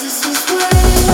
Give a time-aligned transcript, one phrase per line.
[0.00, 1.13] this is where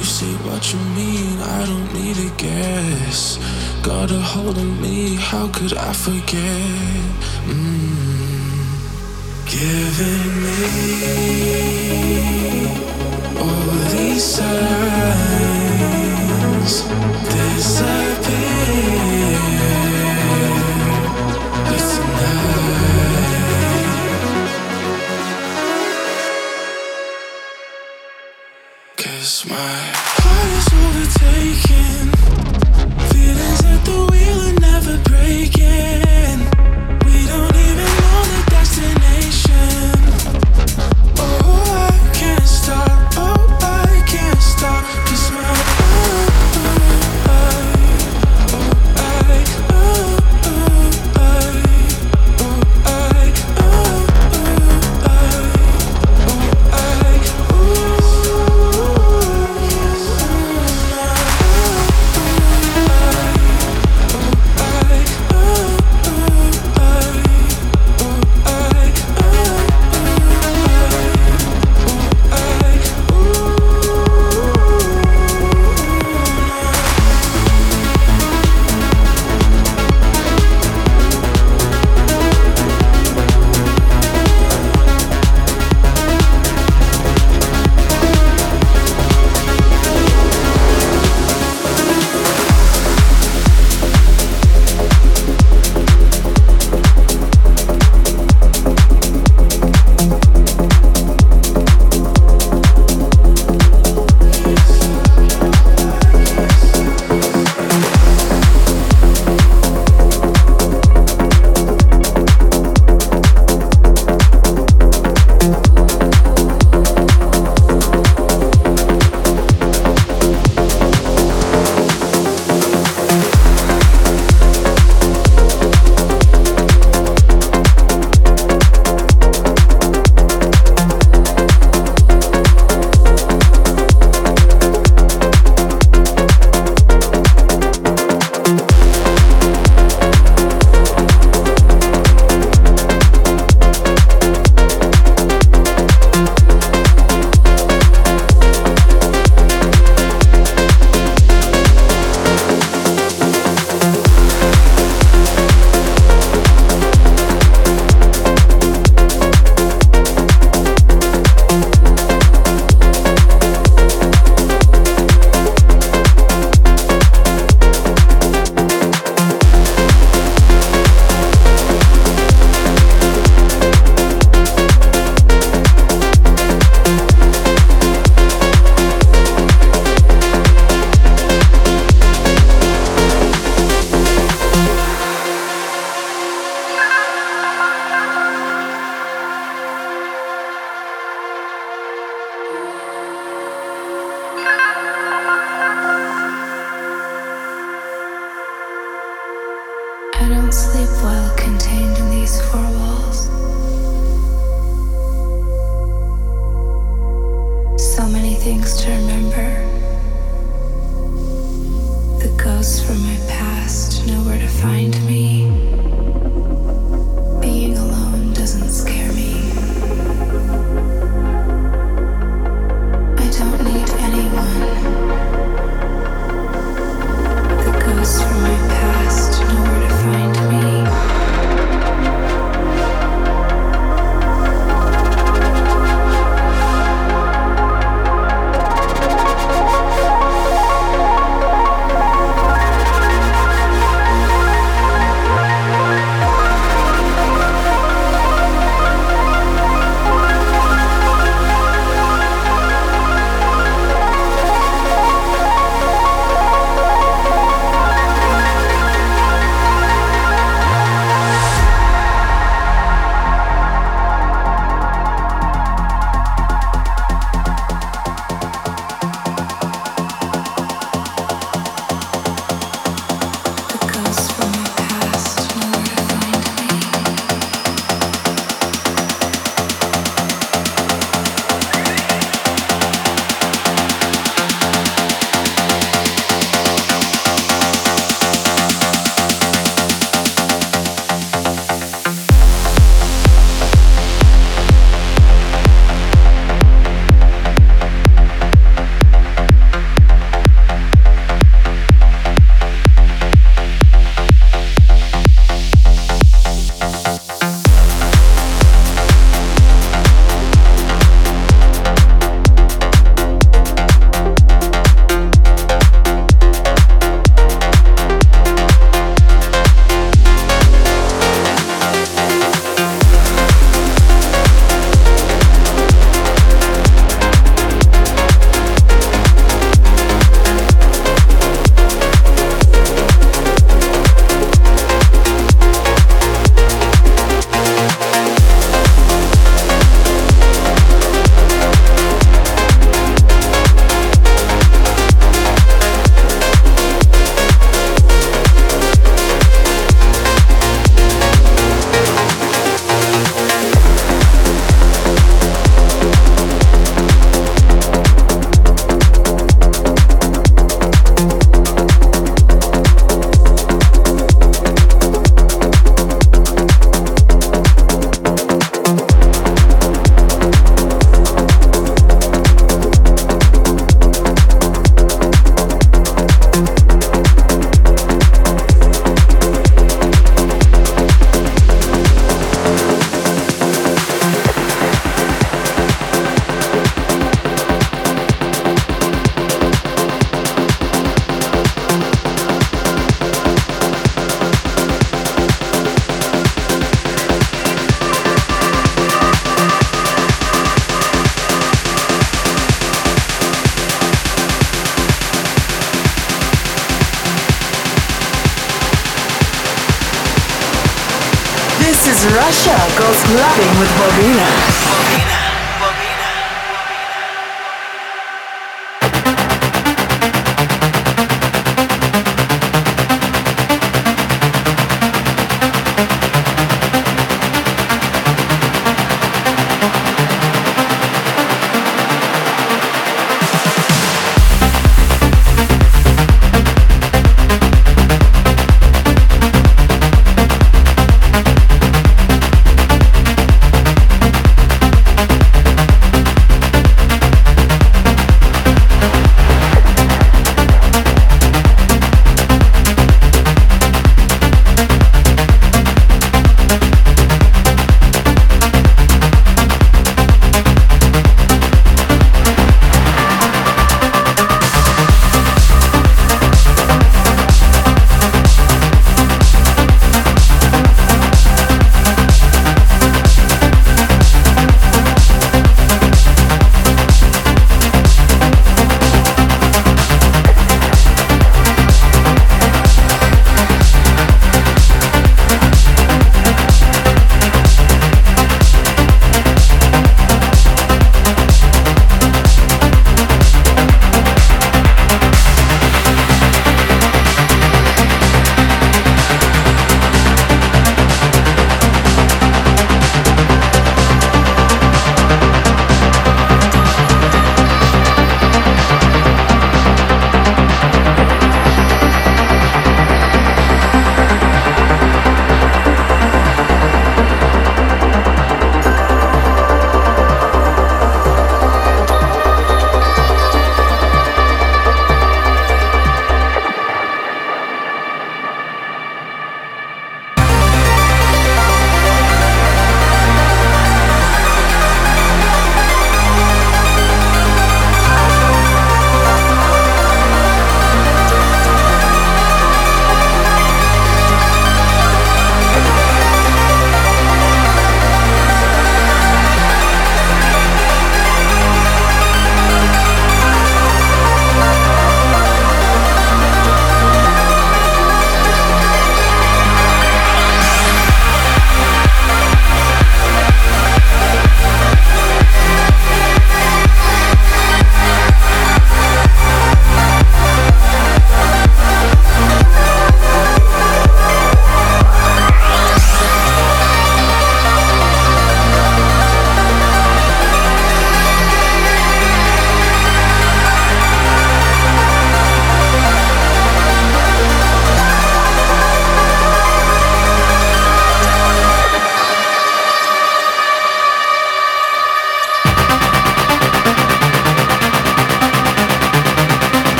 [0.00, 3.38] You see what you mean, I don't need a guess.
[3.82, 7.02] Got a hold of me, how could I forget?
[7.44, 7.90] Mm.
[9.44, 10.62] Giving me
[13.38, 14.80] all these signs
[17.28, 18.60] disappear.
[29.60, 29.99] Why?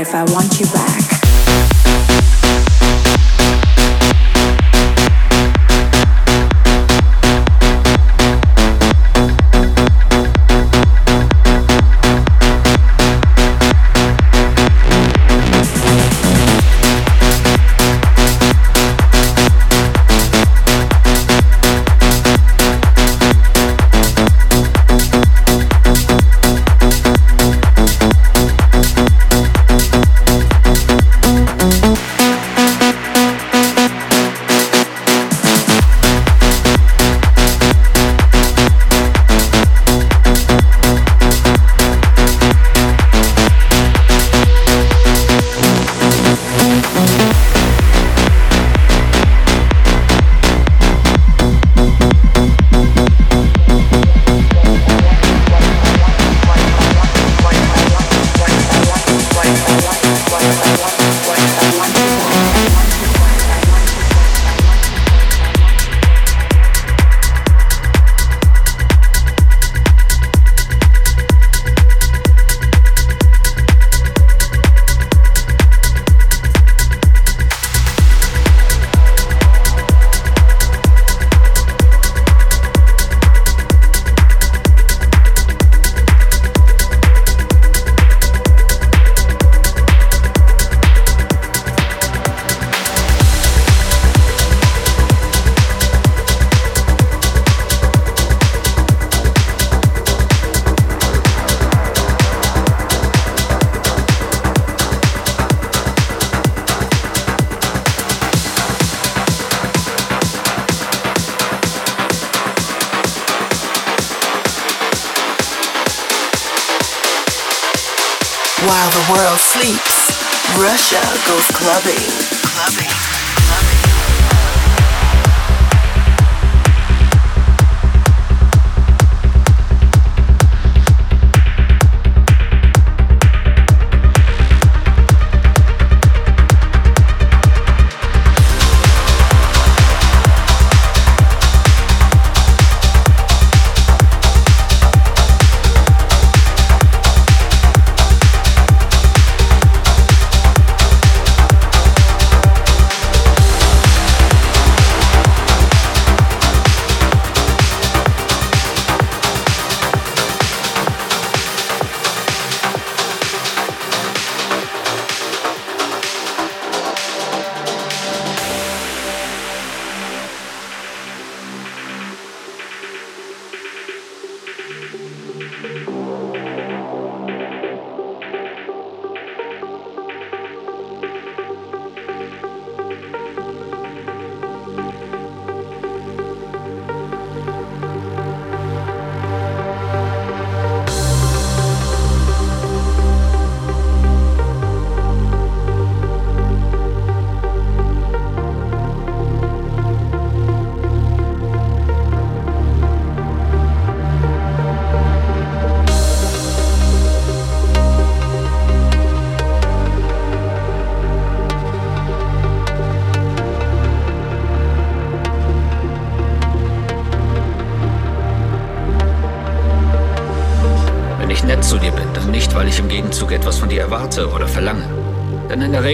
[0.00, 0.49] If I want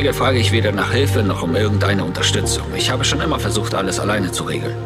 [0.06, 2.66] Regel frage ich weder nach Hilfe noch um irgendeine Unterstützung.
[2.76, 4.76] Ich habe schon immer versucht, alles alleine zu regeln.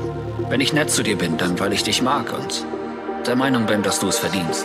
[0.49, 2.65] Wenn ich nett zu dir bin, dann weil ich dich mag und
[3.27, 4.65] der Meinung bin, dass du es verdienst.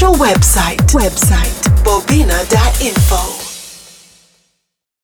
[0.00, 0.78] Official website.
[0.94, 1.59] Website.